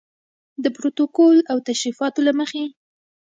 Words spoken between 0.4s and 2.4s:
د پروتوکول او تشریفاتو له